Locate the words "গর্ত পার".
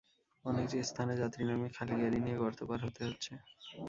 2.43-2.79